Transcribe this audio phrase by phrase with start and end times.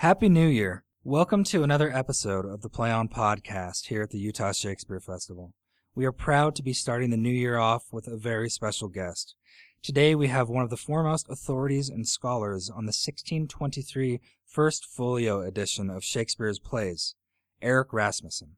[0.00, 0.82] Happy New Year.
[1.04, 5.52] Welcome to another episode of the Play On podcast here at the Utah Shakespeare Festival.
[5.94, 9.34] We are proud to be starting the new year off with a very special guest.
[9.82, 15.42] Today we have one of the foremost authorities and scholars on the 1623 First Folio
[15.42, 17.14] edition of Shakespeare's plays,
[17.60, 18.56] Eric Rasmussen.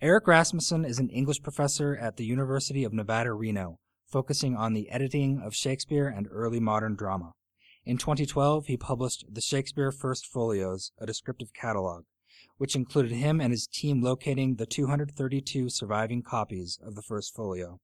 [0.00, 3.78] Eric Rasmussen is an English professor at the University of Nevada, Reno,
[4.08, 7.34] focusing on the editing of Shakespeare and early modern drama.
[7.84, 12.04] In 2012, he published The Shakespeare First Folios, a descriptive catalog,
[12.56, 17.80] which included him and his team locating the 232 surviving copies of the First Folio.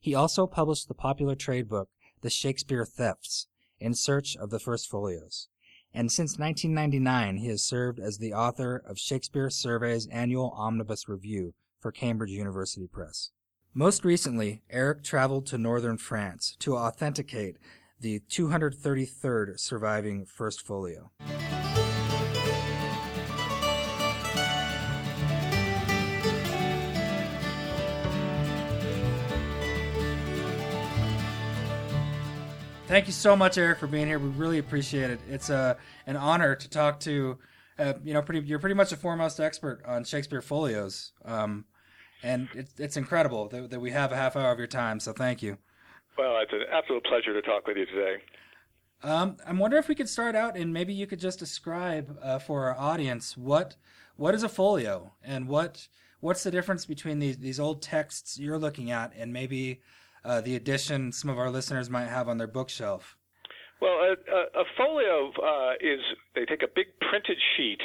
[0.00, 1.90] He also published the popular trade book,
[2.22, 5.48] The Shakespeare Thefts, in search of the First Folios.
[5.92, 11.52] And since 1999, he has served as the author of Shakespeare Survey's annual omnibus review
[11.78, 13.30] for Cambridge University Press.
[13.74, 17.58] Most recently, Eric traveled to northern France to authenticate
[18.04, 21.10] the 233rd surviving First Folio.
[32.86, 34.18] Thank you so much, Eric, for being here.
[34.18, 35.20] We really appreciate it.
[35.26, 35.74] It's a uh,
[36.06, 37.38] an honor to talk to.
[37.78, 41.64] Uh, you know, pretty you're pretty much a foremost expert on Shakespeare folios, um,
[42.22, 45.00] and it, it's incredible that, that we have a half hour of your time.
[45.00, 45.56] So thank you.
[46.16, 48.16] Well, it's an absolute pleasure to talk with you today.
[49.02, 52.38] Um, I'm wondering if we could start out and maybe you could just describe uh,
[52.38, 53.76] for our audience what
[54.16, 55.88] what is a folio and what
[56.20, 59.82] what's the difference between these these old texts you're looking at and maybe
[60.24, 63.16] uh, the edition some of our listeners might have on their bookshelf.
[63.82, 66.00] Well, a, a, a folio uh, is
[66.34, 67.80] they take a big printed sheet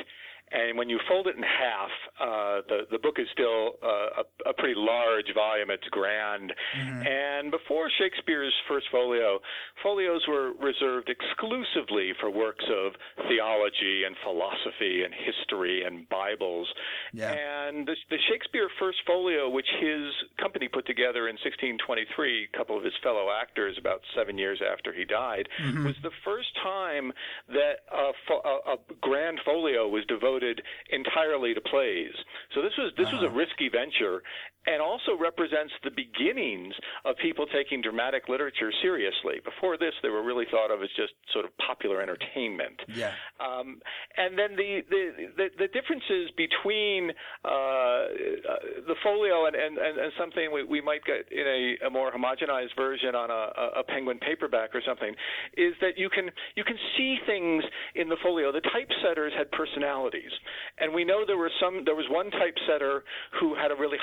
[0.52, 4.50] and when you fold it in half, uh, the the book is still uh, a,
[4.50, 5.69] a pretty large volume.
[5.69, 6.52] It's grand.
[6.78, 7.03] Mm-hmm.
[7.06, 9.39] And before Shakespeare's first folio,
[9.83, 12.94] folios were reserved exclusively for works of
[13.30, 16.67] theology and philosophy and history and Bibles.
[17.13, 17.30] Yeah.
[17.30, 20.09] And the, the Shakespeare first folio, which his
[20.41, 24.94] company put together in 1623, a couple of his fellow actors about seven years after
[24.94, 25.85] he died, mm-hmm.
[25.85, 27.13] was the first time
[27.50, 30.61] that a, a, a grand folio was devoted devoted
[30.91, 32.13] entirely to plays.
[32.53, 33.35] So this was this was a uh-huh.
[33.35, 34.23] risky venture,
[34.68, 36.74] and also represents the beginnings
[37.06, 39.40] of people taking dramatic literature seriously.
[39.44, 42.80] Before this, they were really thought of as just sort of popular entertainment.
[42.88, 43.12] Yeah.
[43.40, 43.80] Um,
[44.18, 45.03] and then the the
[45.38, 47.12] the, the differences between
[47.46, 52.12] uh, the folio and, and, and, something we, we might get in a, a more
[52.12, 55.14] homogenized version on a, a penguin paperback or something
[55.56, 57.64] is that you can you can see things
[57.96, 58.52] in the folio.
[58.52, 60.31] The typesetters had personalities,
[60.80, 61.84] and we know there were some.
[61.86, 63.03] There was one typesetter
[63.40, 63.98] who had a really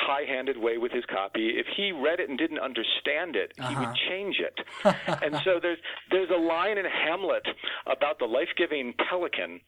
[0.56, 1.54] way with his copy.
[1.56, 3.68] If he read it and didn't understand it, uh-huh.
[3.68, 4.08] he would uh-huh.
[4.08, 4.60] change it.
[5.22, 5.78] and so there's
[6.10, 7.46] there's a line in Hamlet
[7.86, 9.60] about the life-giving pelican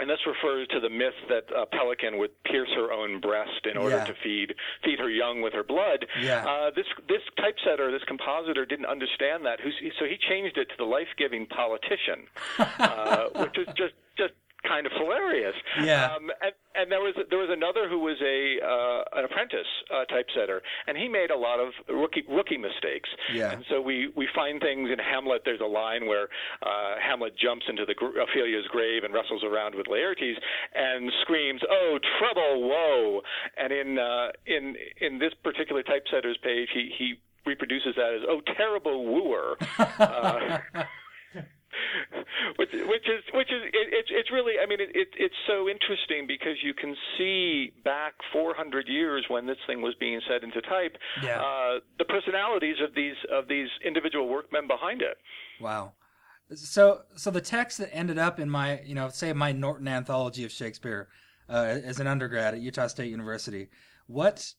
[0.00, 3.76] and this refers to the myth that a pelican would pierce her own breast in
[3.76, 4.04] order yeah.
[4.04, 4.54] to feed
[4.84, 6.06] feed her young with her blood.
[6.20, 6.44] Yeah.
[6.46, 9.58] Uh, this this typesetter, this compositor, didn't understand that,
[9.98, 12.26] so he changed it to the life-giving politician,
[12.58, 14.32] uh, which is just just
[14.66, 15.54] kind of hilarious.
[15.82, 16.14] Yeah.
[16.14, 20.04] Um, and, and there was there was another who was a uh, an apprentice uh,
[20.06, 23.08] typesetter, and he made a lot of rookie rookie mistakes.
[23.32, 23.52] Yeah.
[23.52, 25.42] And so we we find things in Hamlet.
[25.44, 26.28] There's a line where
[26.62, 30.38] uh, Hamlet jumps into the Ophelia's grave and wrestles around with Laertes
[30.74, 33.20] and screams, "Oh, trouble, woe!"
[33.56, 37.14] And in uh, in in this particular typesetter's page, he he
[37.46, 40.58] reproduces that as "Oh, terrible wooer." uh,
[42.56, 45.68] which, which is which is it, it's it's really I mean it, it it's so
[45.68, 50.60] interesting because you can see back 400 years when this thing was being set into
[50.62, 51.40] type yeah.
[51.40, 55.16] uh, the personalities of these of these individual workmen behind it.
[55.60, 55.92] Wow.
[56.54, 60.44] So so the text that ended up in my you know say my Norton anthology
[60.44, 61.08] of Shakespeare
[61.48, 63.68] uh, as an undergrad at Utah State University
[64.10, 64.54] what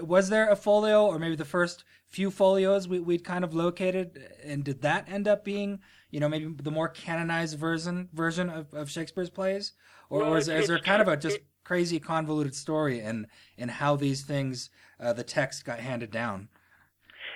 [0.00, 4.18] was there a folio or maybe the first few folios we, would kind of located?
[4.44, 5.80] And did that end up being
[6.10, 9.72] you know maybe the more canonized version version of, of shakespeare's plays?
[10.10, 13.26] Or, well, or is, is, there kind of a just crazy convoluted story and
[13.58, 16.48] and how these things uh, the text got handed down?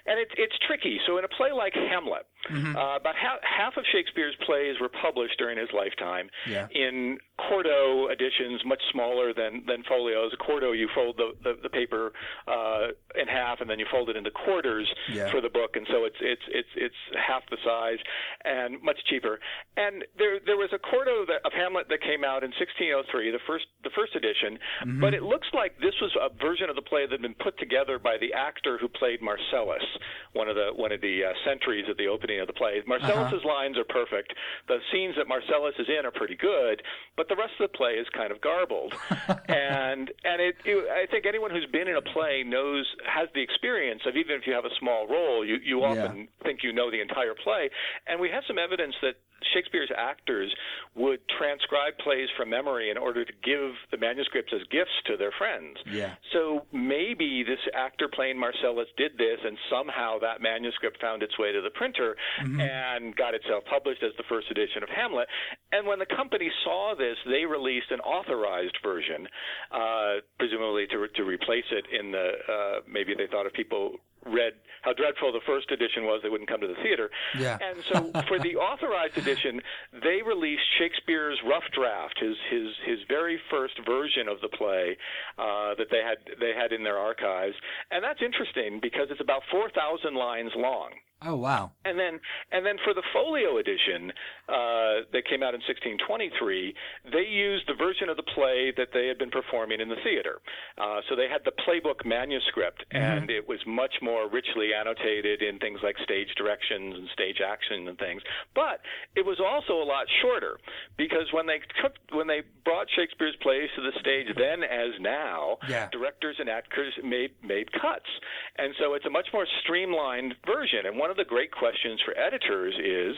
[0.07, 1.01] And it's it's tricky.
[1.07, 2.77] So in a play like Hamlet, mm-hmm.
[2.77, 6.69] uh, about half, half of Shakespeare's plays were published during his lifetime yeah.
[6.73, 10.33] in quarto editions, much smaller than than folios.
[10.33, 12.13] A quarto, you fold the the, the paper
[12.49, 12.89] uh,
[13.21, 15.31] in half, and then you fold it into quarters yeah.
[15.31, 17.99] for the book, and so it's it's it's it's half the size
[18.45, 19.39] and much cheaper.
[19.77, 23.39] And there there was a quarto that, of Hamlet that came out in 1603, the
[23.47, 25.01] first the first edition, mm-hmm.
[25.01, 27.59] but it looks like this was a version of the play that had been put
[27.59, 29.85] together by the actor who played Marcellus.
[30.33, 32.83] one of the one of the uh, sentries at the opening of the play.
[32.87, 33.49] Marcellus's uh-huh.
[33.49, 34.33] lines are perfect.
[34.69, 36.83] The scenes that Marcellus is in are pretty good,
[37.17, 38.95] but the rest of the play is kind of garbled.
[39.49, 43.43] and and it, it, I think anyone who's been in a play knows has the
[43.43, 46.45] experience of even if you have a small role, you you often yeah.
[46.45, 47.71] think you know the entire play.
[48.07, 49.17] And we have some evidence that
[49.55, 50.55] Shakespeare's actors
[50.95, 55.33] would transcribe plays from memory in order to give the manuscripts as gifts to their
[55.37, 55.77] friends.
[55.91, 56.15] Yeah.
[56.33, 61.53] So maybe this actor playing Marcellus did this, and somehow that manuscript found its way
[61.53, 62.61] to the printer mm-hmm.
[62.61, 65.29] and got itself published as the first edition of Hamlet.
[65.73, 69.29] And when the company saw this, they released an authorized version,
[69.73, 74.53] uh, presumably to, to replace it in the uh, maybe they thought if people read
[74.83, 77.11] how dreadful the first edition was, they wouldn't come to the theater.
[77.39, 77.59] Yeah.
[77.61, 79.61] And so for the authorized edition,
[79.93, 84.97] they released Shakespeare's rough draft, his his his very first version of the play
[85.39, 87.57] uh, that they had they had in their archives,
[87.91, 90.91] and that's interesting because it's about four thousand lines long.
[91.23, 91.73] Oh wow!
[91.87, 92.21] And then,
[92.53, 94.13] and then for the folio edition
[94.53, 96.75] uh, that came out in 1623,
[97.09, 100.45] they used the version of the play that they had been performing in the theater.
[100.77, 103.01] Uh, so they had the playbook manuscript, mm-hmm.
[103.01, 107.89] and it was much more richly annotated in things like stage directions and stage action
[107.89, 108.21] and things.
[108.55, 108.85] But
[109.17, 110.61] it was also a lot shorter
[111.01, 115.57] because when they took when they brought Shakespeare's plays to the stage, then as now,
[115.67, 115.89] yeah.
[115.97, 118.11] directors and actors made made cuts,
[118.59, 120.85] and so it's a much more streamlined version.
[120.85, 123.15] And one of the great questions for editors is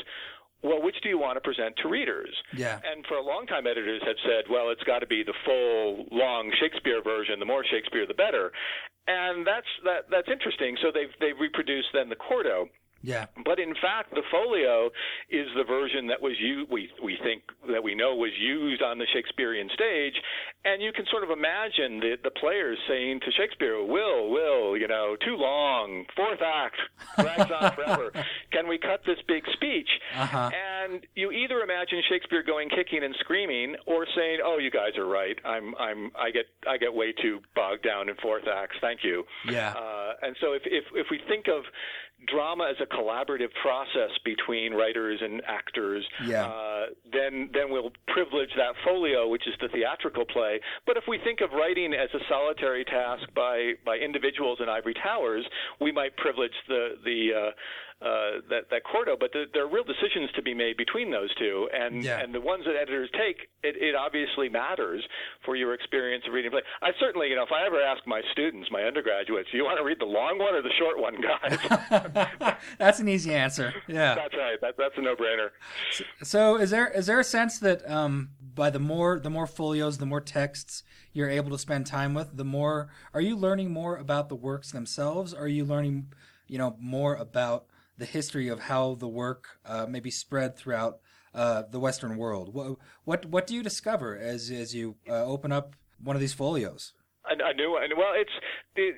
[0.61, 2.35] well, which do you want to present to readers?
[2.53, 2.81] Yeah.
[2.85, 6.05] And for a long time, editors have said, well, it's got to be the full,
[6.11, 7.39] long Shakespeare version.
[7.39, 8.53] The more Shakespeare, the better.
[9.07, 10.11] And that's that.
[10.11, 10.77] That's interesting.
[10.83, 12.69] So they've they've reproduced then the quarto.
[13.03, 13.27] Yeah.
[13.45, 14.91] But in fact, the folio
[15.31, 18.99] is the version that was used, we, we think that we know was used on
[18.99, 20.15] the Shakespearean stage.
[20.65, 24.89] And you can sort of imagine the, the players saying to Shakespeare, Will, Will, you
[24.89, 26.77] know, too long, fourth act,
[27.19, 28.11] drags on forever.
[28.53, 29.89] Can we cut this big speech?
[30.17, 30.51] Uh-huh.
[30.51, 35.07] And you either imagine Shakespeare going kicking and screaming or saying, Oh, you guys are
[35.07, 35.37] right.
[35.45, 38.77] I'm, I'm, I get, I get way too bogged down in fourth acts.
[38.81, 39.25] Thank you.
[39.49, 39.71] Yeah.
[39.71, 41.63] Uh, and so if, if, if we think of
[42.27, 46.47] drama as a collaborative process between writers and actors, yeah.
[46.47, 50.61] uh, then then we'll privilege that folio, which is the theatrical play.
[50.87, 54.95] But if we think of writing as a solitary task by by individuals in ivory
[54.95, 55.45] towers,
[55.81, 57.51] we might privilege the the uh,
[58.01, 59.17] uh, that that quarto.
[59.19, 62.21] But the, there are real decisions to be made between those two, and yeah.
[62.21, 65.03] and the ones that editors take, it, it obviously matters
[65.45, 66.63] for your experience of reading play.
[66.81, 69.79] I certainly, you know, if I ever ask my students, my undergraduates, do you want
[69.79, 72.57] to read the long one or the short one, guys?
[72.79, 73.75] that's an easy answer.
[73.89, 74.61] Yeah, that's right.
[74.61, 75.49] That, that's a no-brainer.
[75.91, 79.47] So, so, is there is there a sense that um, by the more the more
[79.47, 83.73] folios, the more texts you're able to spend time with, the more are you learning
[83.73, 85.35] more about the works themselves?
[85.35, 86.13] Are you learning,
[86.47, 87.67] you know, more about
[87.99, 91.01] the history of how the work uh, may be spread throughout
[91.35, 92.55] uh, the Western world.
[92.55, 96.33] What, what what do you discover as as you uh, open up one of these
[96.33, 96.95] folios?
[97.57, 97.91] New one.
[97.97, 98.31] Well, it's
[98.77, 98.91] the,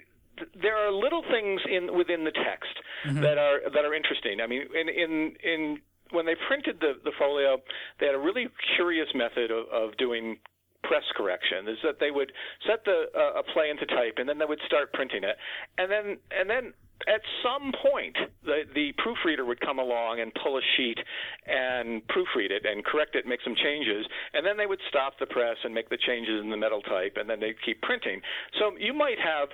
[0.61, 2.76] there are little things in within the text
[3.06, 3.20] mm-hmm.
[3.20, 4.41] that are that are interesting.
[4.43, 5.79] I mean, in in in
[6.12, 7.58] when they printed the the folio,
[7.99, 10.38] they had a really curious method of, of doing
[10.82, 12.32] press correction is that they would
[12.67, 15.37] set the uh, a play into type and then they would start printing it
[15.76, 16.73] and then and then
[17.08, 20.99] at some point, the, the proofreader would come along and pull a sheet
[21.47, 25.26] and proofread it and correct it, make some changes, and then they would stop the
[25.26, 28.21] press and make the changes in the metal type, and then they'd keep printing.
[28.59, 29.49] So you might have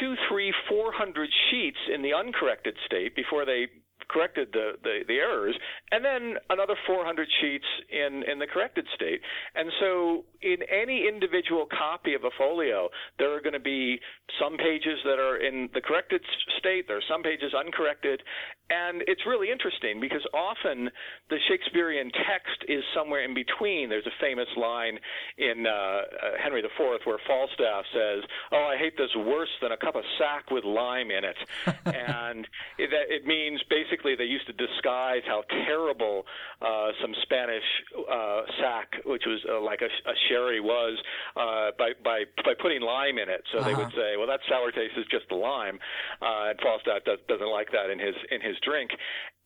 [0.00, 3.66] two, three, four hundred sheets in the uncorrected state before they
[4.14, 5.56] corrected the, the, the errors,
[5.90, 9.20] and then another 400 sheets in, in the corrected state.
[9.56, 13.98] And so, in any individual copy of a folio, there are going to be
[14.38, 16.22] some pages that are in the corrected
[16.58, 18.22] state, there are some pages uncorrected,
[18.70, 20.88] and it's really interesting because often
[21.28, 23.90] the Shakespearean text is somewhere in between.
[23.90, 24.98] There's a famous line
[25.36, 26.02] in uh, uh,
[26.42, 30.50] Henry IV where Falstaff says, "Oh, I hate this worse than a cup of sack
[30.50, 31.36] with lime in it,"
[31.84, 32.46] and
[32.78, 36.24] it, it means basically they used to disguise how terrible
[36.60, 37.64] uh, some Spanish
[37.96, 41.00] uh, sack, which was uh, like a, a sherry, was
[41.36, 43.40] uh, by by by putting lime in it.
[43.52, 43.68] So uh-huh.
[43.68, 45.78] they would say, "Well, that sour taste is just the lime,"
[46.20, 48.90] uh, and Falstaff does, doesn't like that in his in his drink.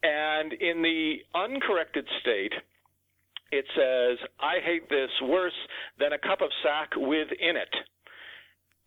[0.03, 2.53] And in the uncorrected state,
[3.51, 5.57] it says, I hate this worse
[5.99, 7.75] than a cup of sack within it.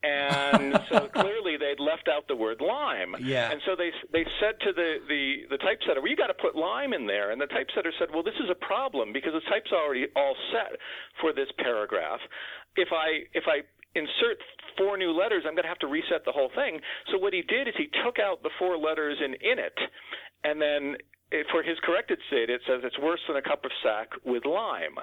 [0.03, 3.15] And so clearly they'd left out the word lime.
[3.21, 3.51] Yeah.
[3.51, 6.55] And so they they said to the the the typesetter, "Well, you got to put
[6.55, 9.71] lime in there." And the typesetter said, "Well, this is a problem because the type's
[9.71, 10.79] already all set
[11.19, 12.19] for this paragraph.
[12.75, 13.61] If I if I
[13.93, 14.39] insert
[14.77, 16.79] four new letters, I'm going to have to reset the whole thing.
[17.11, 19.77] So what he did is he took out the four letters in in it,
[20.43, 20.95] and then
[21.31, 24.45] eh, for his corrected state, it says it's worse than a cup of sack with
[24.45, 24.97] lime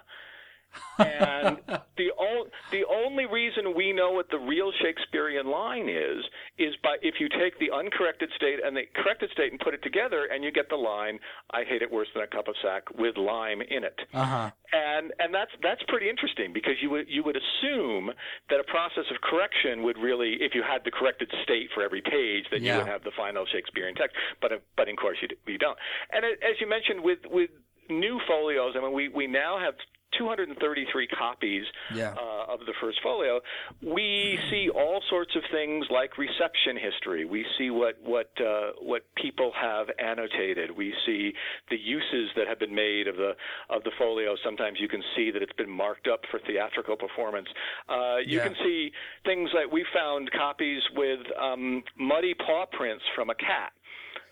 [0.99, 1.59] and
[1.97, 6.25] the o- the only reason we know what the real Shakespearean line is
[6.59, 9.83] is by if you take the uncorrected state and the corrected state and put it
[9.83, 11.19] together, and you get the line
[11.51, 13.99] "I hate it worse than a cup of sack" with lime in it.
[14.13, 14.51] Uh-huh.
[14.73, 18.11] And and that's that's pretty interesting because you would you would assume
[18.51, 22.03] that a process of correction would really, if you had the corrected state for every
[22.03, 22.73] page, that Yeah.
[22.75, 24.17] you would have the final Shakespearean text.
[24.41, 25.79] But but of course you, you don't.
[26.13, 27.51] And as you mentioned with with
[27.89, 29.75] new folios, I mean we we now have
[30.17, 32.15] 233 copies Yeah.
[32.17, 33.41] uh, of the first folio,
[33.83, 37.25] we see all sorts of things like reception history.
[37.25, 40.71] We see what what uh, what people have annotated.
[40.71, 41.33] We see
[41.71, 43.33] the uses that have been made of the
[43.71, 44.35] of the folio.
[44.45, 47.49] Sometimes you can see that it's been marked up for theatrical performance.
[47.89, 48.45] Uh, you Yeah.
[48.49, 48.93] can see
[49.25, 53.73] things like we found copies with um, muddy paw prints from a cat.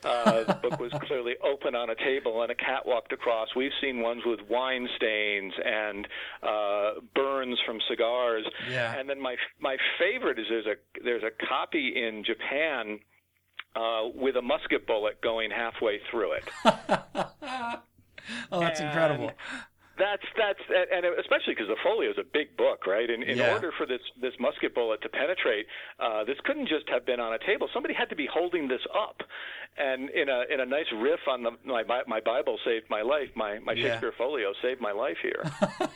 [0.07, 3.49] Uh, the book was clearly open on a table and a cat walked across.
[3.57, 6.07] We've seen ones with wine stains and
[6.43, 8.47] uh, burns from cigars.
[8.71, 8.97] Yeah.
[8.97, 13.01] And then my my favorite is there's a there's a copy in Japan
[13.75, 16.45] uh, with a musket bullet going halfway through it.
[16.65, 19.33] oh, that's And incredible.
[19.99, 20.61] That's that's
[20.93, 23.09] and especially because the folio is a big book, right?
[23.09, 23.53] In, in Yeah.
[23.53, 25.67] order for this this musket bullet to penetrate,
[25.99, 27.69] uh, this couldn't just have been on a table.
[27.73, 29.23] Somebody had to be holding this up,
[29.79, 33.31] and in a in a nice riff on the my my Bible saved my life.
[33.35, 33.85] My my Yeah.
[33.89, 35.43] Shakespeare folio saved my life here.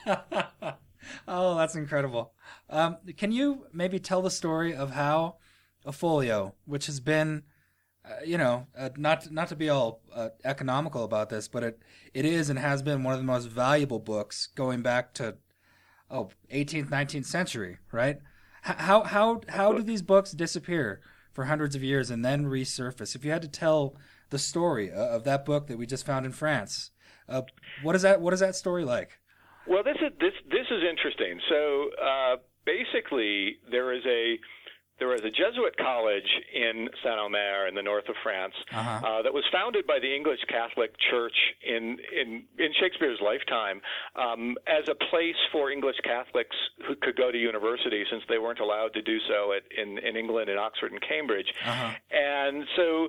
[1.28, 2.32] oh, that's incredible.
[2.68, 5.36] Um, can you maybe tell the story of how
[5.84, 7.42] a folio, which has been,
[8.04, 11.78] uh, you know, uh, not not to be all uh, economical about this, but it
[12.14, 15.36] it is and has been one of the most valuable books going back to
[16.10, 18.18] oh 18th 19th century, right?
[18.62, 21.00] How how how do these books disappear
[21.32, 23.14] for hundreds of years and then resurface?
[23.14, 23.96] If you had to tell
[24.30, 26.92] the story uh, of that book that we just found in France,
[27.28, 27.42] uh,
[27.82, 28.22] what is that?
[28.22, 29.18] What is that story like?
[29.66, 31.38] Well, this is this this is interesting.
[31.50, 31.90] So
[32.64, 34.38] basically, there is a
[35.00, 39.00] there is a Jesuit college in Saint Omer in the north of France Uh-huh.
[39.06, 43.80] uh, that was founded by the English Catholic Church in in, in Shakespeare's lifetime
[44.14, 48.60] um, as a place for English Catholics who could go to university since they weren't
[48.60, 51.90] allowed to do so at, in in England in Oxford and Cambridge, Uh-huh.
[52.12, 53.08] and so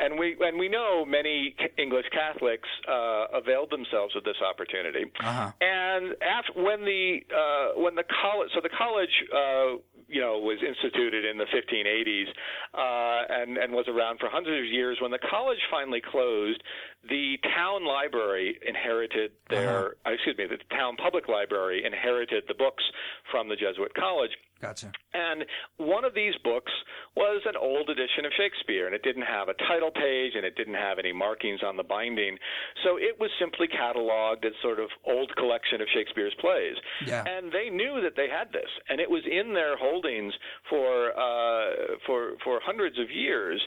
[0.00, 5.04] and we and we know many English Catholics uh, availed themselves of this opportunity.
[5.20, 5.50] Uh-huh.
[5.60, 9.70] And after when the uh, when the college, so the college, uh,
[10.08, 12.28] you know, was instituted in the 1580s
[12.74, 14.98] uh, and and was around for hundreds of years.
[15.00, 16.62] When the college finally closed,
[17.08, 22.84] the town library inherited their, uh excuse me, the town public library inherited the books
[23.30, 24.30] from the Jesuit college.
[24.60, 24.90] Gotcha.
[25.14, 25.44] And
[25.76, 26.72] one of these books
[27.14, 30.56] was an old edition of Shakespeare, and it didn't have a title page and it
[30.56, 32.36] didn't have any markings on the binding.
[32.82, 36.74] So it was simply cataloged as sort of old collection of Shakespeare's plays.
[37.06, 37.24] Yeah.
[37.24, 40.34] And they knew that they had this, and it was in their holdings
[40.68, 43.62] for uh, for for hundreds of years.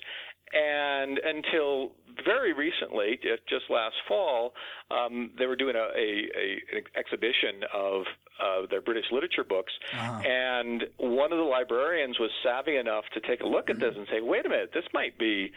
[0.54, 1.92] And until
[2.26, 4.54] very recently, just last fall,
[4.92, 8.02] um, they were doing a, a, a an exhibition of
[8.42, 10.22] uh, their British literature books, Uh-huh.
[10.28, 14.08] and one of the librarians was savvy enough to take a look at this and
[14.12, 15.52] say, "Wait a minute, this might be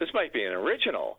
[0.00, 1.18] this might be an original."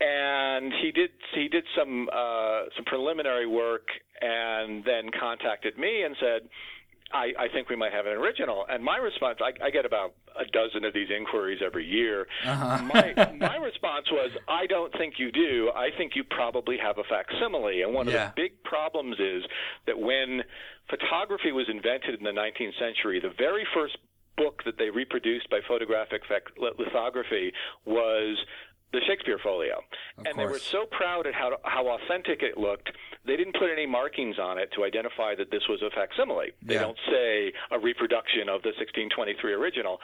[0.00, 3.86] And he did he did some uh, some preliminary work,
[4.20, 6.48] and then contacted me and said,
[7.12, 8.64] I, I think we might have an original.
[8.68, 12.26] And my response, I, I get about a dozen of these inquiries every year.
[12.44, 12.82] Uh-huh.
[12.82, 15.70] My, my response was, I don't think you do.
[15.76, 17.82] I think you probably have a facsimile.
[17.82, 18.30] And one Yeah.
[18.30, 19.44] of the big problems is
[19.86, 20.42] that when
[20.90, 23.96] photography was invented in the 19th century, the very first
[24.36, 27.52] book that they reproduced by photographic fac- lithography
[27.86, 28.36] was
[28.94, 29.82] the Shakespeare folio.
[30.18, 32.90] Of and they were so proud at how how authentic it looked,
[33.26, 36.52] they didn't put any markings on it to identify that this was a facsimile.
[36.62, 36.80] They Yeah.
[36.82, 40.00] don't say a reproduction of the 1623 original.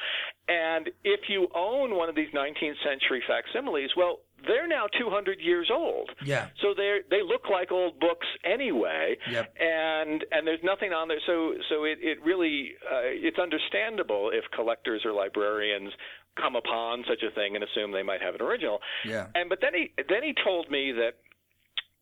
[0.48, 5.70] And if you own one of these 19th century facsimiles, well, they're now 200 years
[5.70, 6.10] old.
[6.24, 6.48] Yeah.
[6.62, 9.54] So they they look like old books anyway, Yep.
[9.60, 11.20] and and there's nothing on there.
[11.26, 15.92] So so it it really uh, it's understandable if collectors or librarians
[16.36, 18.78] come upon such a thing and assume they might have an original.
[19.04, 19.26] Yeah.
[19.34, 21.12] And but then he then he told me that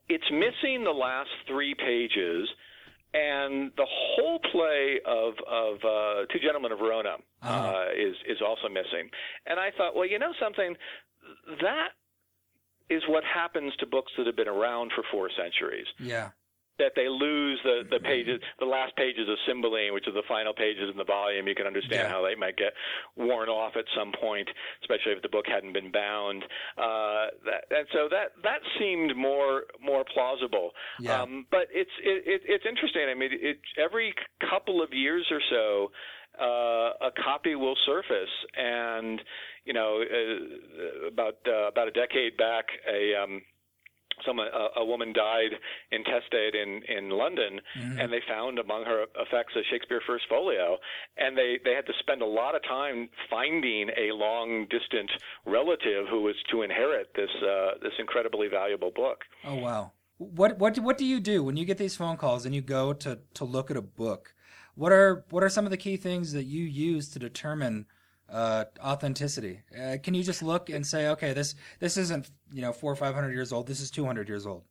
[0.08, 2.48] it's missing the last three pages.
[3.14, 7.84] And the whole play of of uh, Two Gentlemen of Verona uh Uh-huh.
[7.96, 9.08] is is also missing.
[9.46, 10.76] And I thought, well, you know something,
[11.62, 11.88] that
[12.90, 15.86] is what happens to books that have been around for four centuries.
[15.98, 16.30] Yeah.
[16.78, 20.52] That they lose the the pages, the last pages of Cymbeline, which are the final
[20.52, 21.46] pages in the volume.
[21.48, 22.08] You can understand Yeah.
[22.08, 22.72] how they might get
[23.16, 24.48] worn off at some point,
[24.82, 26.44] especially if the book hadn't been bound.
[26.76, 30.70] Uh, that, and so that that seemed more more plausible.
[31.00, 31.22] Yeah.
[31.22, 33.08] Um, but it's it, it, it's interesting.
[33.10, 34.14] I mean, it, every
[34.50, 35.90] couple of years or so,
[36.40, 39.20] uh, a copy will surface, and
[39.64, 43.42] you know, uh, about uh, about a decade back, a um,
[44.26, 45.52] someone a, a woman died
[45.92, 48.00] intestate in in London, Mhm.
[48.00, 50.78] and they found among her effects a Shakespeare First Folio,
[51.16, 55.10] and they they had to spend a lot of time finding a long distant
[55.46, 59.24] relative who was to inherit this uh, this incredibly valuable book.
[59.44, 59.92] Oh wow.
[60.18, 62.60] What what do, what do you do when you get these phone calls and you
[62.60, 64.34] go to to look at a book?
[64.74, 67.86] What are what are some of the key things that you use to determine
[68.30, 69.60] uh, authenticity?
[69.78, 72.96] Uh, can you just look and say, okay, this this isn't you know four or
[72.96, 73.66] five hundred years old.
[73.66, 74.62] This is two hundred years old.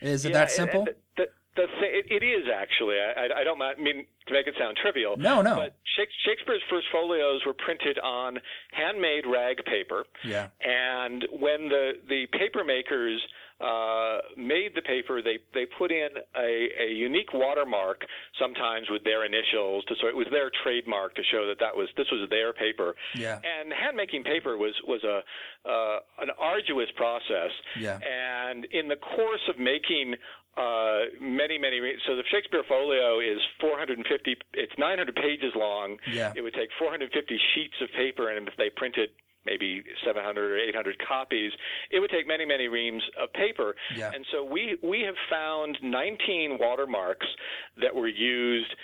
[0.00, 0.80] Is it Yeah, that and- simple?
[0.80, 1.26] and The,
[1.56, 2.96] the, it, it is actually.
[2.96, 5.16] I, I- don't mean to make it sound trivial.
[5.18, 5.56] No, no.
[5.56, 5.76] But
[6.24, 8.38] Shakespeare's first folios were printed on
[8.72, 10.04] handmade rag paper.
[10.24, 10.48] yeah.
[10.62, 13.20] And when the the paper makers
[13.60, 18.02] uh, made the paper, they they put in a, a unique watermark,
[18.38, 21.88] sometimes with their initials, to so it was their trademark to show that that was
[21.96, 22.94] this was their paper.
[23.14, 23.36] Yeah.
[23.36, 25.20] And hand making paper was was a
[25.68, 27.50] uh, an arduous process.
[27.78, 27.98] Yeah.
[28.00, 30.14] And in the course of making
[30.56, 31.80] uh, many, many.
[32.06, 34.36] So the Shakespeare Folio is 450.
[34.54, 35.96] It's 900 pages long.
[36.10, 36.32] Yeah.
[36.34, 39.10] It would take 450 sheets of paper, and if they printed
[39.46, 41.52] maybe 700 or 800 copies,
[41.90, 43.74] it would take many, many reams of paper.
[43.96, 44.10] Yeah.
[44.14, 47.26] And so we we have found 19 watermarks
[47.80, 48.74] that were used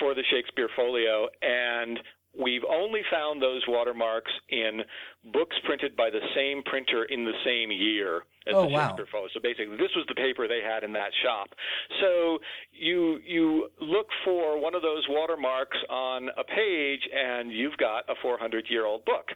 [0.00, 1.98] for the Shakespeare Folio, and
[2.38, 4.80] we've only found those watermarks in
[5.32, 8.88] books printed by the same printer in the same year as Oh, the wow.
[8.88, 9.28] Shakespeare Folio.
[9.34, 11.48] So basically, this was the paper they had in that shop.
[12.00, 12.38] So
[12.72, 18.14] you you look for one of those watermarks on a page, and you've got a
[18.22, 19.26] 400 year old book.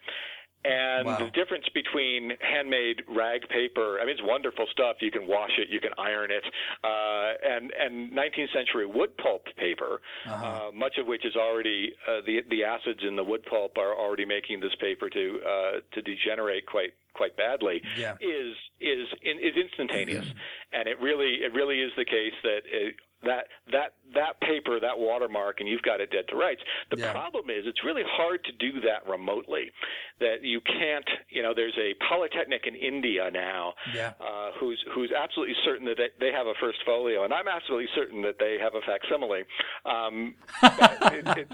[0.67, 1.19] And Wow.
[1.19, 4.97] the difference between handmade rag paper, I mean, it's wonderful stuff.
[5.01, 6.45] You can wash it, you can iron it,
[6.83, 10.69] uh, and and 19th century wood pulp paper, Uh-huh.
[10.69, 13.95] uh, much of which is already uh, the the acids in the wood pulp are
[13.95, 17.83] already making this paper to uh, to degenerate quite quite badly.
[17.97, 18.15] Yeah.
[18.21, 20.27] Is is is instantaneous,
[20.73, 24.99] and it really it really is the case that it, that that that paper that
[24.99, 26.61] watermark and you've got it dead to rights.
[26.91, 27.13] The Yeah.
[27.13, 29.73] problem is it's really hard to do that remotely.
[30.21, 34.13] That you can't you know there's a polytechnic in India now Yeah.
[34.21, 37.89] uh, who's who's absolutely certain that they, they have a first folio, and I'm absolutely
[37.95, 39.45] certain that they have a facsimile.
[39.85, 41.49] Um, but it, it,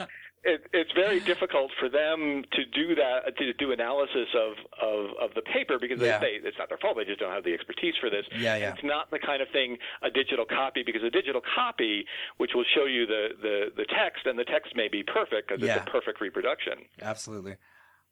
[0.45, 4.53] it, it's very difficult for them to do that to do analysis of
[4.83, 6.19] of, of the paper because Yeah.
[6.19, 8.27] they it's not their fault; they just don't have the expertise for this.
[8.37, 8.73] Yeah, yeah.
[8.73, 12.05] It's not the kind of thing a digital copy because a digital copy,
[12.39, 15.63] which will show you the the, the text, and the text may be perfect because
[15.63, 15.77] Yeah.
[15.77, 16.75] it's a perfect reproduction.
[17.01, 17.57] Absolutely.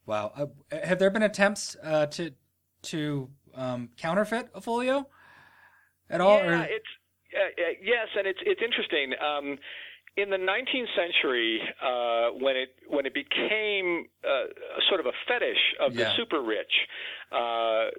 [0.06, 0.32] Wow.
[0.36, 0.46] Uh,
[0.84, 2.32] have there been attempts uh, to
[2.82, 5.08] to um, counterfeit a folio
[6.08, 6.38] at all?
[6.38, 6.84] Yeah, or- it's
[7.34, 9.14] uh, uh, yes, and it's it's interesting.
[9.20, 9.58] Um,
[10.16, 14.46] in the 19th century, uh, when it when it became uh,
[14.88, 16.04] sort of a fetish of Yeah.
[16.04, 16.72] the super rich
[17.32, 17.90] uh,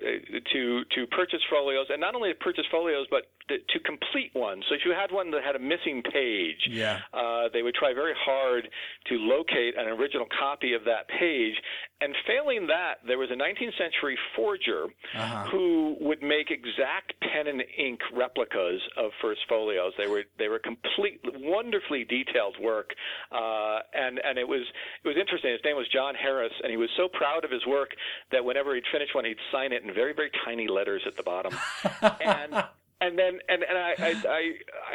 [0.52, 4.62] to to purchase folios, and not only to purchase folios, but to, to complete one.
[4.68, 7.00] So if you had one that had a missing page, Yeah.
[7.14, 8.68] uh, they would try very hard
[9.08, 11.56] to locate an original copy of that page.
[12.02, 14.86] And failing that, there was a 19th century forger
[15.16, 15.46] Uh-huh.
[15.52, 19.94] who would make exact pen and ink replicas of first folios.
[19.98, 22.90] They were they were complete, wonderfully detailed work,
[23.32, 24.64] uh, and and it was
[25.04, 25.52] it was interesting.
[25.52, 27.92] His name was John Harris, and he was so proud of his work
[28.32, 31.24] that whenever he'd finish one, he'd sign it in very very tiny letters at the
[31.24, 31.54] bottom.
[32.02, 32.54] and
[33.00, 34.42] and then and and I I I,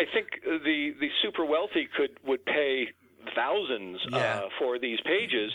[0.01, 2.89] I think the the super wealthy could would pay
[3.35, 4.19] thousands Yeah.
[4.45, 5.51] uh, for these pages,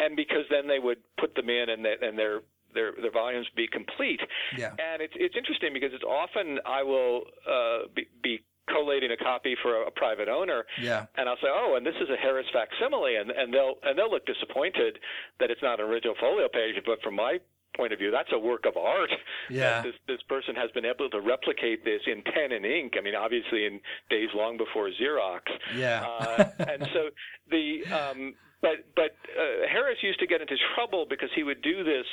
[0.00, 2.40] and because then they would put them in and they, and their
[2.74, 4.20] their their volumes be complete.
[4.58, 4.70] Yeah.
[4.78, 9.54] And it's it's interesting because it's often I will uh, be, be collating a copy
[9.62, 11.04] for a, a private owner, Yeah.
[11.18, 14.10] and I'll say, oh, and this is a Harris facsimile, and and they'll and they'll
[14.10, 14.98] look disappointed
[15.38, 17.38] that it's not an original folio page, but from my
[17.76, 19.10] point of view, that's a work of art.
[19.50, 19.82] Yeah.
[19.82, 22.94] This this person has been able to replicate this in pen and ink.
[22.98, 25.40] I mean, obviously in days long before Xerox.
[25.76, 26.02] Yeah.
[26.02, 27.10] Uh, and so
[27.50, 28.34] the um,
[28.64, 32.06] but but uh, Harris used to get into trouble because he would do this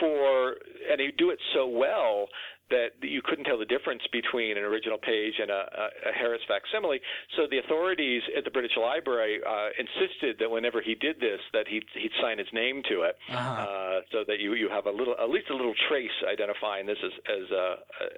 [0.00, 0.56] for
[0.90, 2.26] and he'd do it so well
[2.72, 5.62] that you couldn't tell the difference between an original page and a,
[6.08, 7.00] a, Harris facsimile.
[7.36, 11.68] So the authorities at the British Library uh, insisted that whenever he did this, that
[11.68, 13.62] he'd, he'd sign his name to it, Uh-huh.
[13.62, 16.98] uh, so that you you have a little, at least a little trace identifying this
[17.04, 17.66] as as a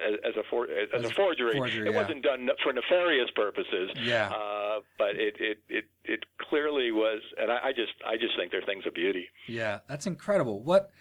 [0.07, 1.53] as, as a for, as, As a a forgery.
[1.57, 2.01] forgery, it yeah.
[2.01, 3.91] wasn't done for nefarious purposes.
[4.01, 4.31] Yeah.
[4.31, 8.51] Uh, but it, it it it clearly was, and I, I just I just think
[8.51, 9.25] they're things of beauty.
[9.47, 10.61] Yeah, that's incredible.
[10.63, 10.91] What,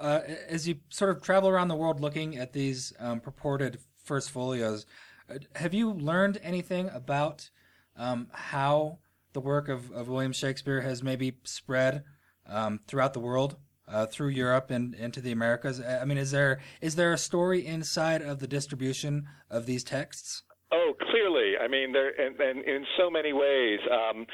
[0.00, 4.30] uh, as you sort of travel around the world looking at these um, purported first
[4.30, 4.86] folios,
[5.28, 7.50] uh, have you learned anything about
[7.96, 8.98] um, how
[9.32, 12.04] the work of, of William Shakespeare has maybe spread
[12.46, 13.56] um, throughout the world,
[13.88, 15.80] uh, through Europe and into the Americas?
[15.80, 20.42] I mean, is there is there a story inside of the distribution of these texts?
[20.72, 21.54] Oh, clearly.
[21.60, 23.80] I mean, there and, and in so many ways.
[23.90, 24.26] Um,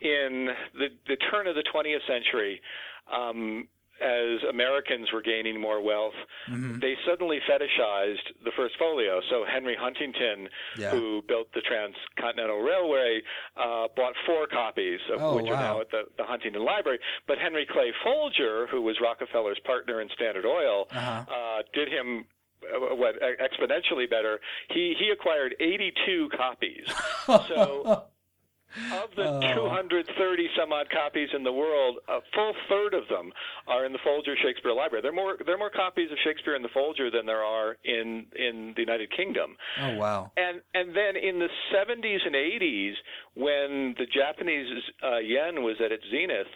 [0.00, 2.60] in the the turn of the 20th century,
[3.12, 3.66] um,
[4.00, 6.14] as Americans were gaining more wealth,
[6.50, 6.78] Mm-hmm.
[6.80, 9.20] they suddenly fetishized the first folio.
[9.30, 10.90] So Henry Huntington, Yeah.
[10.90, 13.20] who built the Transcontinental Railway,
[13.56, 16.98] uh, bought four copies of Oh, which are now at the, the Huntington Library.
[17.26, 21.24] But Henry Clay Folger, who was Rockefeller's partner in Standard Oil, Uh-huh.
[21.28, 22.24] uh, did him
[22.64, 24.40] uh, what exponentially better.
[24.70, 26.86] He he acquired 82 copies.
[27.48, 28.04] So
[28.92, 29.40] of the Oh.
[29.54, 33.32] 230 some odd copies in the world, a full third of them
[33.66, 35.02] are in the Folger Shakespeare Library.
[35.02, 37.76] There are more there are more copies of Shakespeare in the Folger than there are
[37.84, 39.56] in in the United Kingdom.
[39.80, 40.32] Oh wow!
[40.36, 42.94] And and then in the 70s and 80s,
[43.34, 44.66] when the Japanese
[45.02, 46.46] uh, yen was at its zenith,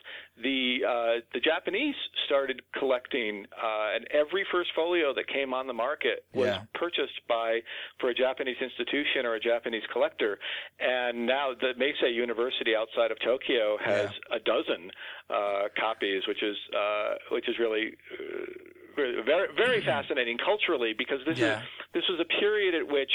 [0.41, 1.95] the uh, the Japanese
[2.27, 6.61] started collecting, uh, and every first folio that came on the market was Yeah.
[6.75, 7.61] purchased by
[8.01, 10.39] for a Japanese institution or a Japanese collector.
[10.81, 14.91] And now the Meisei University outside of Tokyo has a dozen
[15.29, 17.93] uh, copies, which is uh, which is really.
[18.13, 21.63] Uh, very very fascinating culturally because this Yeah.
[21.63, 23.11] is this was a period at which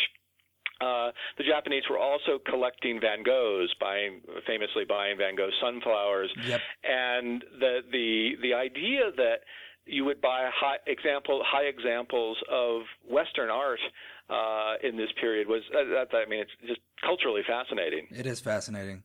[0.82, 6.62] uh, the Japanese were also collecting Van Goghs, buying famously buying Van Gogh's sunflowers, Yep.
[6.84, 9.38] and the the the idea that
[9.86, 13.80] you would buy high example high examples of Western art
[14.30, 18.08] uh, in this period was uh, I mean it's just culturally fascinating.
[18.12, 19.04] It is fascinating.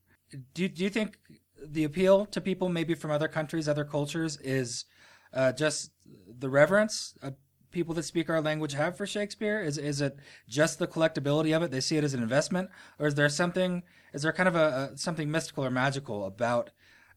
[0.55, 1.19] Do you, do you think
[1.65, 4.87] the appeal to people maybe from other countries, other cultures, is
[5.33, 5.91] uh, just
[6.39, 7.31] the reverence uh,
[7.73, 9.61] people that speak our language have for Shakespeare?
[9.61, 11.71] Is is it just the collectability of it?
[11.71, 13.83] They see it as an investment, or is there something?
[14.13, 16.71] Is there kind of a, a something mystical or magical about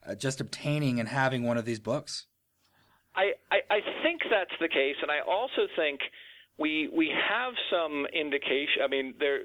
[0.05, 2.25] uh, just obtaining and having one of these books?
[3.15, 5.99] I, I, I think that's the case, and I also think
[6.57, 8.81] we we have some indication.
[8.83, 9.39] I mean, there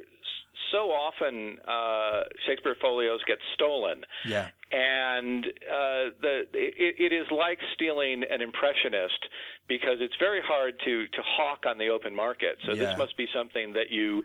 [0.72, 4.48] so often uh, Shakespeare folios get stolen, Yeah.
[4.72, 9.20] and uh, the it, it is like stealing an impressionist
[9.68, 12.56] because it's very hard to to hawk on the open market.
[12.66, 12.86] So Yeah.
[12.86, 14.22] this must be something that you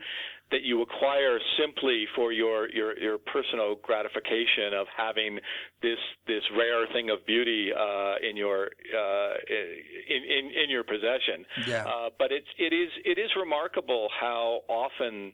[0.52, 5.40] that you acquire simply for your your your personal gratification of having
[5.82, 11.46] this this rare thing of beauty uh, in your uh, in, in in your possession.
[11.68, 11.86] Yeah.
[11.86, 15.34] Uh, but it's it is it is remarkable how often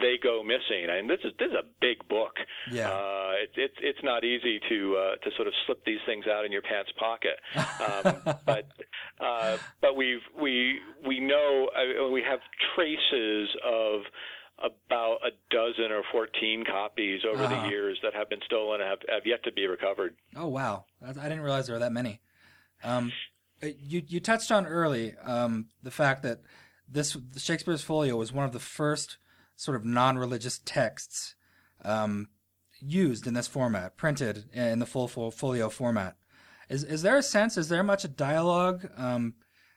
[0.00, 0.88] they go missing.
[0.88, 2.36] And this is this is a big book.
[2.70, 2.88] Yeah.
[2.88, 6.44] Uh, it, it's it's not easy to uh, to sort of slip these things out
[6.44, 7.38] in your pants pocket.
[7.56, 8.66] Um, but
[9.20, 12.40] uh, but we've we we know uh, we have
[12.74, 14.02] traces of
[14.62, 17.62] about a dozen or 14 copies over Uh-huh.
[17.64, 20.14] the years that have been stolen and have, have yet to be recovered.
[20.36, 22.20] Oh wow, I didn't realize there were that many.
[22.84, 23.12] Um,
[23.62, 26.40] uh, you you touched on early um, the fact that
[26.88, 29.18] this Shakespeare's Folio was one of the first
[29.56, 31.34] sort of non-religious texts
[31.84, 32.28] um,
[32.80, 36.16] used in this format, printed in the full folio format.
[36.68, 37.56] Is is there a sense?
[37.56, 39.34] Is there much dialogue um,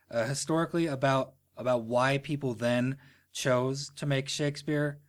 [0.10, 2.98] uh, historically about about why people then
[3.36, 5.00] chose to make Shakespeare?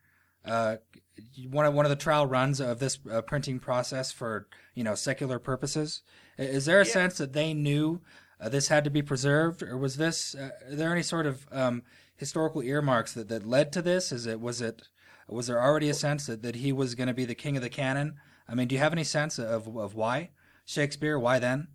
[0.45, 0.77] Uh,
[1.51, 4.95] one of one of the trial runs of this uh, printing process for you know
[4.95, 6.03] secular purposes.
[6.37, 8.03] Is there a sense that they knew
[8.39, 10.35] uh, this had to be preserved, or was this?
[10.35, 11.83] Uh, are there any sort of um,
[12.17, 14.13] historical earmarks that, that led to this?
[14.13, 14.83] Is it was it
[15.29, 17.63] was there already a sense that, that he was going to be the king of
[17.63, 18.17] the canon?
[18.49, 20.31] I mean, do you have any sense of of why
[20.67, 21.19] Shakespeare?
[21.19, 21.69] Why then?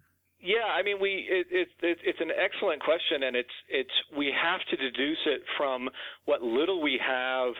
[0.43, 4.33] Yeah, I mean, we it, it, it, it's an excellent question, and it's it's we
[4.33, 5.87] have to deduce it from
[6.25, 7.53] what little we have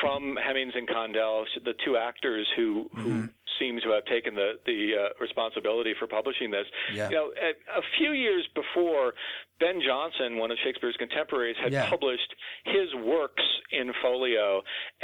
[0.00, 3.28] from Hemmings and Condell, the two actors who who
[3.58, 6.66] seem to have taken the the uh, responsibility for publishing this.
[6.94, 7.08] Yeah.
[7.08, 9.14] You know, a, a few years before,
[9.58, 11.88] Ben Jonson, one of Shakespeare's contemporaries, had Yeah.
[11.88, 14.62] published his works in folio,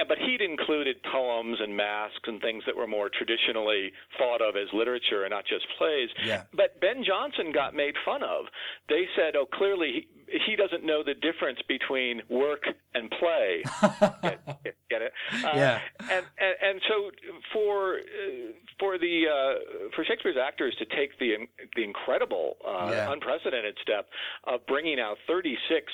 [0.09, 4.69] but he'd included poems and masques and things that were more traditionally thought of as
[4.73, 6.09] literature and not just plays.
[6.25, 6.45] Yeah.
[6.53, 8.47] But Ben Jonson got made fun of.
[8.89, 13.63] They said, "Oh, clearly, he, he doesn't know the difference between work and play.
[14.23, 15.13] get, get, get, it?
[15.33, 15.81] Uh, yeah.
[16.01, 17.11] And, and and so
[17.53, 23.13] for uh, for the uh, for Shakespeare's actors to take the the incredible, uh, yeah.
[23.13, 24.09] unprecedented step
[24.45, 25.93] of bringing out 36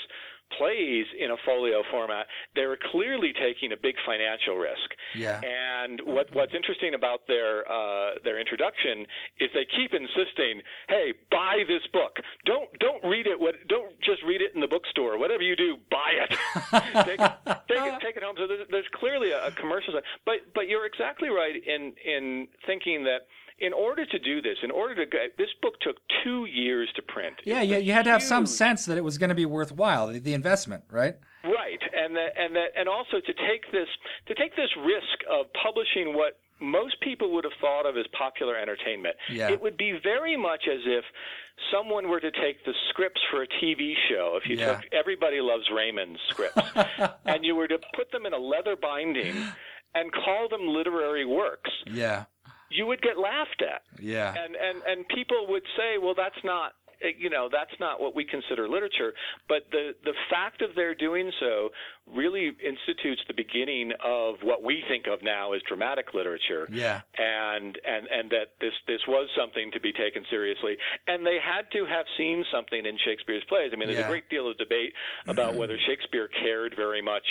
[0.57, 4.91] plays in a folio format, they were clearly taking a big financial risk.
[5.15, 5.41] Yeah.
[5.41, 9.07] And what what's interesting about their uh, their introduction
[9.39, 12.17] is they keep insisting, "Hey, buy this book.
[12.47, 13.39] Don't don't read it.
[13.39, 15.19] What don't just read it in the bookstore.
[15.19, 16.31] Whatever you do, buy it.
[17.07, 17.33] take, it
[17.69, 20.05] take it take it home." So there's, there's clearly a, a commercial side.
[20.25, 23.27] But but you're exactly right in in thinking that
[23.61, 27.03] in order to do this, in order to get this book took two years to
[27.03, 27.37] print.
[27.45, 30.09] Yeah, yeah, you had to have some sense that it was going to be worthwhile,
[30.09, 31.17] the, the investment, right?
[31.45, 33.89] Right, and that, and that, and also to take this
[34.27, 38.57] to take this risk of publishing what most people would have thought of as popular
[38.57, 39.17] entertainment.
[39.31, 39.51] Yeah.
[39.51, 41.05] It would be very much as if
[41.73, 44.75] someone were to take the scripts for a TV show, if you yeah.
[44.75, 46.61] took Everybody Loves Raymond scripts,
[47.25, 49.35] and you were to put them in a leather binding
[49.95, 51.71] and call them literary works.
[51.91, 52.25] Yeah
[52.71, 53.83] you would get laughed at.
[54.01, 54.33] Yeah.
[54.33, 56.73] And and and people would say, well, that's not
[57.19, 59.13] you know that's not what we consider literature
[59.49, 61.69] but the the fact of their doing so
[62.15, 67.79] really institutes the beginning of what we think of now as dramatic literature yeah and
[67.87, 71.85] and and that this this was something to be taken seriously and they had to
[71.87, 74.07] have seen something in Shakespeare's plays i mean there's yeah.
[74.07, 74.93] a great deal of debate
[75.27, 77.25] about whether Shakespeare cared very much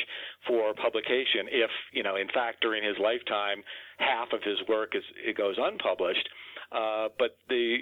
[0.47, 3.63] for publication if you know in fact during his lifetime
[3.99, 6.27] half of his work is it goes unpublished.
[6.71, 7.77] Uh, but the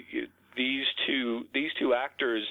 [0.58, 2.44] these two these two actors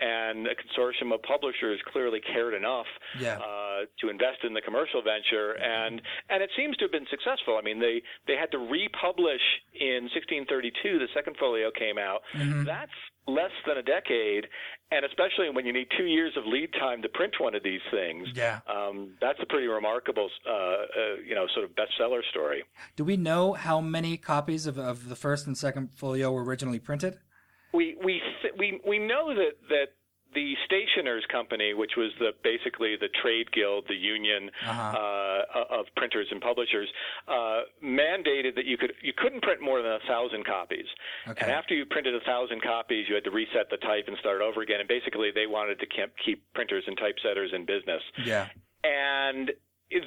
[0.00, 2.86] and a consortium of publishers clearly cared enough
[3.20, 3.36] yeah.
[3.36, 7.58] uh, to invest in the commercial venture, and and it seems to have been successful.
[7.58, 9.44] I mean, they they had to republish
[9.74, 10.98] in 1632.
[10.98, 12.20] The second folio came out.
[12.34, 12.64] Mm-hmm.
[12.64, 12.96] That's
[13.28, 14.48] less than a decade,
[14.90, 17.84] and especially when you need two years of lead time to print one of these
[17.90, 18.28] things.
[18.34, 20.84] Yeah, um, that's a pretty remarkable, uh, uh,
[21.26, 22.64] you know, sort of bestseller story.
[22.96, 26.80] Do we know how many copies of, of the first and second folio were originally
[26.80, 27.18] printed?
[27.72, 28.20] We we
[28.58, 29.86] we we know that that
[30.34, 34.96] the stationers company, which was the basically the trade guild, the union uh-huh.
[34.96, 36.88] uh, of printers and publishers,
[37.28, 40.86] uh, mandated that you could you couldn't print more than a thousand copies.
[41.28, 41.44] Okay.
[41.44, 44.40] And after you printed a thousand copies, you had to reset the type and start
[44.40, 44.80] over again.
[44.80, 45.86] And basically, they wanted to
[46.24, 48.02] keep printers and typesetters in business.
[48.24, 48.48] Yeah.
[48.84, 49.52] And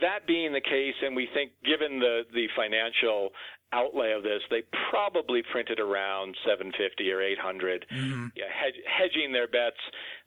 [0.01, 3.29] that being the case, and we think given the the financial
[3.75, 8.27] outlay of this, they probably printed around 750 or 800, mm-hmm.
[8.35, 9.79] yeah, hedge, hedging their bets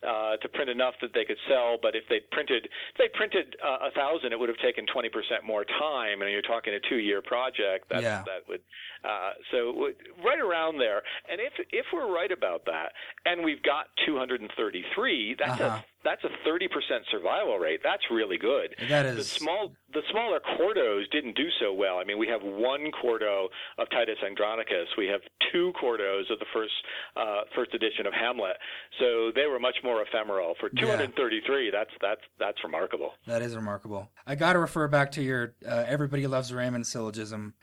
[0.07, 1.77] uh, to print enough that they could sell.
[1.81, 5.11] But if they printed, if they printed uh, a thousand, it would have taken 20%
[5.45, 7.87] more time, and you're talking a two-year project.
[7.91, 8.23] That's, yeah.
[8.27, 8.61] That would
[9.05, 9.91] uh, so
[10.25, 11.03] right around there.
[11.31, 12.93] And if if we're right about that,
[13.27, 15.65] and we've got 233, that's uh-huh.
[15.65, 16.71] a that's a 30%
[17.11, 17.81] survival rate.
[17.83, 18.75] That's really good.
[18.89, 21.99] That is the small the smaller quartos didn't do so well.
[21.99, 24.89] I mean, we have one quarto of Titus Andronicus.
[24.97, 25.21] We have
[25.53, 26.73] two quartos of the first
[27.17, 28.57] uh, first edition of Hamlet.
[28.99, 30.55] So they were much more ephemeral.
[30.61, 31.71] For 233, yeah.
[31.73, 33.13] that's that's that's remarkable.
[33.27, 34.11] That is remarkable.
[34.27, 37.55] I got to refer back to your uh, "Everybody Loves Raymond" syllogism.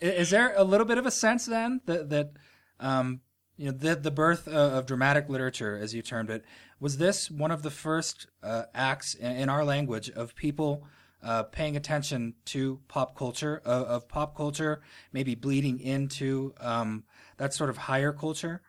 [0.00, 2.32] is there a little bit of a sense then that that
[2.80, 3.20] um,
[3.56, 6.44] you know the the birth of dramatic literature, as you termed it,
[6.80, 10.86] was this one of the first uh, acts in, in, our language of people
[11.22, 14.80] uh, paying attention to pop culture, of, of, pop culture
[15.12, 17.02] maybe bleeding into um,
[17.36, 18.62] that sort of higher culture?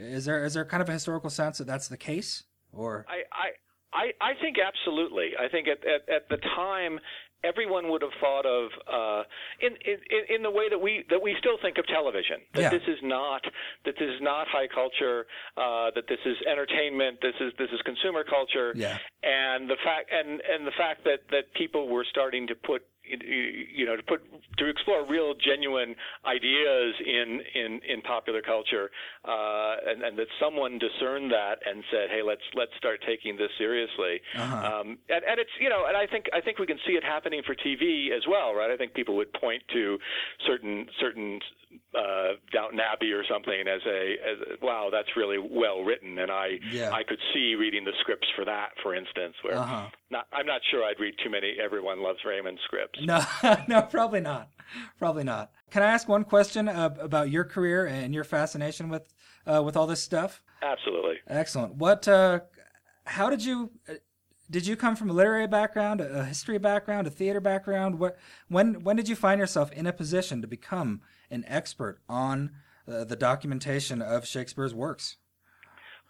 [0.00, 3.22] Is there is there kind of a historical sense that that's the case, or I
[3.32, 3.48] I
[3.92, 5.32] I, I think absolutely.
[5.38, 7.00] I think at, at at the time
[7.42, 9.22] everyone would have thought of uh,
[9.60, 12.40] in, in in the way that we that we still think of television.
[12.54, 12.70] That yeah.
[12.70, 13.42] this is not
[13.84, 15.26] that this is not high culture.
[15.56, 17.18] Uh, that this is entertainment.
[17.22, 18.72] This is this is consumer culture.
[18.74, 18.98] Yeah.
[19.22, 22.82] And the fact and and the fact that that people were starting to put
[23.74, 24.20] you know to put
[24.58, 25.94] to explore real genuine
[26.26, 28.90] ideas in in in popular culture
[29.24, 33.50] uh, and, and that someone discerned that and said hey let's let's start taking this
[33.58, 34.80] seriously uh-huh.
[34.80, 37.04] um, and, and it's you know and I think I think we can see it
[37.04, 39.98] happening for TV as well right I think people would point to
[40.46, 41.40] certain certain
[41.96, 46.30] uh, Downton Abbey or something as a, as a wow, that's really well written, and
[46.30, 46.90] I yeah.
[46.92, 49.34] I could see reading the scripts for that, for instance.
[49.42, 49.88] Where uh-huh.
[50.10, 53.00] not, I'm not sure I'd read too many Everyone Loves Raymond scripts.
[53.02, 53.24] No,
[53.68, 54.50] no, probably not,
[54.98, 55.50] probably not.
[55.70, 59.12] Can I ask one question uh, about your career and your fascination with
[59.46, 60.42] uh, with all this stuff?
[60.62, 61.16] Absolutely.
[61.26, 61.74] Excellent.
[61.74, 62.06] What?
[62.06, 62.40] Uh,
[63.04, 63.72] how did you?
[63.88, 63.94] Uh,
[64.48, 68.00] did you come from a literary background, a history background, a theater background?
[68.00, 68.16] What,
[68.48, 72.50] when when did you find yourself in a position to become an expert on
[72.90, 75.16] uh, the documentation of Shakespeare's works?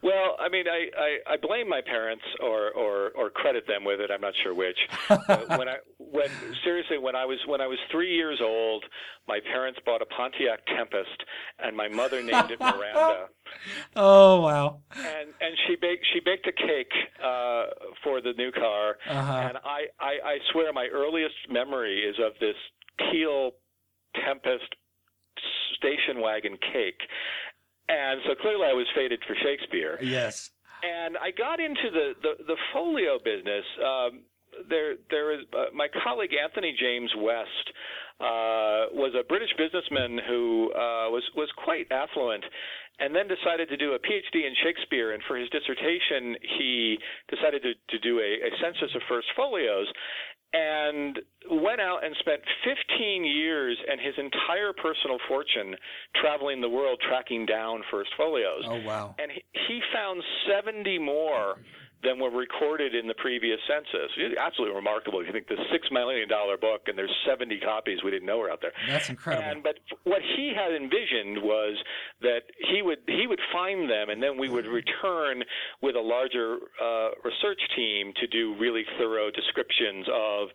[0.03, 4.01] Well, I mean, I, I, I blame my parents or, or, or credit them with
[4.01, 4.11] it.
[4.11, 4.79] I'm not sure which.
[5.59, 6.29] when I when
[6.65, 8.83] seriously when I was when I was three years old,
[9.29, 11.23] my parents bought a Pontiac Tempest,
[11.63, 13.27] and my mother named it Miranda.
[13.97, 14.81] oh wow!
[14.97, 17.65] And and she baked she baked a cake uh,
[18.03, 19.33] for the new car, Uh-huh.
[19.51, 22.57] and I, I I swear my earliest memory is of this
[23.13, 23.51] teal
[24.25, 24.75] Tempest
[25.77, 27.01] station wagon cake.
[27.89, 29.99] And so clearly I was fated for Shakespeare.
[30.01, 30.51] Yes.
[30.83, 33.65] And I got into the, the, the folio business.
[33.85, 34.23] Um,
[34.69, 37.67] there, there is uh, my colleague Anthony James West
[38.21, 42.45] uh, was a British businessman who uh, was was quite affluent,
[42.99, 45.13] and then decided to do a PhD in Shakespeare.
[45.13, 46.99] And for his dissertation, he
[47.29, 49.89] decided to, to do a, a census of first folios,
[50.53, 51.19] and
[51.51, 55.75] went out and spent 15 years and his entire personal fortune
[56.21, 58.65] traveling the world tracking down first folios.
[58.67, 59.15] Oh wow.
[59.19, 61.57] And he, he found 70 more
[62.03, 64.11] than were recorded in the previous census.
[64.17, 65.25] It's absolutely remarkable.
[65.25, 68.51] You think the six million dollar book and there's 70 copies we didn't know were
[68.51, 68.73] out there.
[68.89, 69.49] That's incredible.
[69.49, 71.77] And but what he had envisioned was
[72.23, 75.43] that he would he would find them, and then we would return
[75.83, 80.49] with a larger uh, research team to do really thorough descriptions of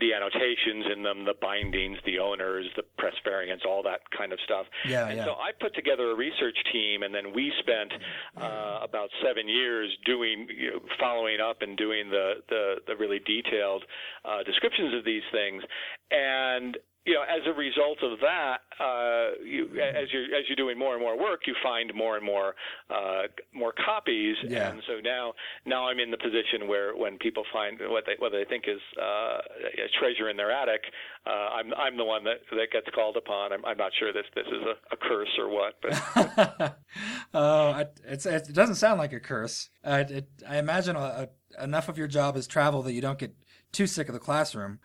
[0.00, 4.38] the annotations in them, the bindings, the owners, the press variants, all that kind of
[4.44, 4.66] stuff.
[4.88, 5.24] Yeah, and yeah.
[5.24, 7.92] so I put together a research team, and then we spent
[8.36, 13.20] uh, about seven years doing, you know, following up and doing the the, the really
[13.20, 13.84] detailed
[14.24, 15.62] uh, descriptions of these things,
[16.10, 20.78] and you know, as a result of that, uh, you, as you're as you're doing
[20.78, 22.54] more and more work, you find more and more
[22.90, 24.70] uh, more copies, Yeah.
[24.70, 25.32] and so now
[25.66, 28.80] now I'm in the position where when people find what they what they think is
[29.00, 29.38] uh,
[29.84, 30.82] a treasure in their attic,
[31.26, 33.52] uh, I'm I'm the one that that gets called upon.
[33.52, 36.78] I'm, I'm not sure this this is a, a curse or what, but
[37.34, 38.22] oh, it
[38.54, 39.70] doesn't sound like a curse.
[39.84, 43.18] Uh, it, I imagine a, a, enough of your job is travel that you don't
[43.18, 43.34] get
[43.72, 44.78] too sick of the classroom.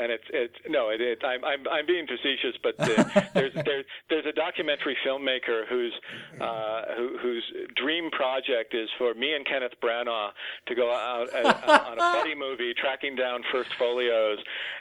[0.00, 3.84] And it's it's no it, it I'm I'm I'm being facetious but uh, there's there's
[4.08, 5.92] there's a documentary filmmaker whose
[6.40, 7.44] uh who, whose
[7.76, 10.30] dream project is for me and Kenneth Branagh
[10.66, 14.38] to go out uh, on a buddy movie tracking down first folios.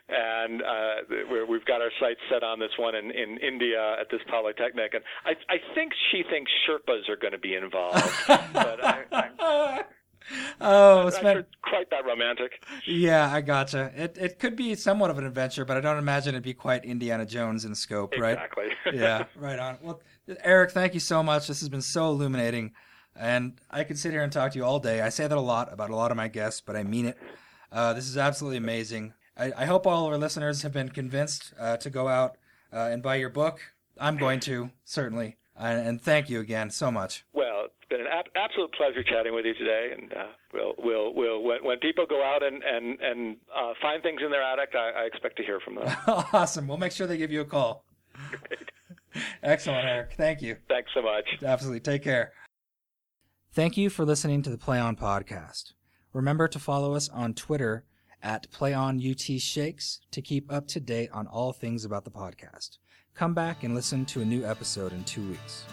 [0.09, 0.95] And uh
[1.29, 4.93] we're, we've got our sights set on this one in in India at this polytechnic.
[4.93, 9.31] And I I think she thinks Sherpas are going to be involved but I, I'm
[10.61, 13.91] oh, not it's sure been, it's quite that romantic yeah, I gotcha.
[13.95, 16.83] It it could be somewhat of an adventure, but I don't imagine it'd be quite
[16.85, 18.33] Indiana Jones in scope, right?
[18.33, 19.77] exactly yeah, right on.
[19.81, 20.01] Well,
[20.43, 21.47] Eric, thank you so much.
[21.47, 22.73] This has been so illuminating,
[23.15, 25.01] and I could sit here and talk to you all day.
[25.01, 27.17] I say that a lot about a lot of my guests, but I mean it.
[27.71, 29.13] Uh, this is absolutely amazing.
[29.37, 32.37] I, I hope all of our listeners have been convinced uh, to go out
[32.73, 33.61] uh, and buy your book.
[33.97, 37.25] I'm going to certainly, and, and thank you again so much.
[37.33, 37.50] Well,
[37.91, 41.63] been an ab- absolute pleasure chatting with you today, and uh, we'll we'll we'll when,
[41.63, 45.05] when people go out and and and uh, find things in their attic, I, I
[45.05, 45.95] expect to hear from them.
[46.33, 46.67] awesome.
[46.67, 47.85] We'll make sure they give you a call.
[49.43, 50.13] Excellent, Eric.
[50.15, 50.55] Thank you.
[50.69, 51.25] Thanks so much.
[51.43, 51.81] Absolutely.
[51.81, 52.31] Take care.
[53.53, 55.73] Thank you for listening to the Play On podcast.
[56.13, 57.83] Remember to follow us on Twitter
[58.23, 62.77] at PlayOnUTShakes to keep up to date on all things about the podcast.
[63.13, 65.65] Come back and listen to a new episode in two weeks.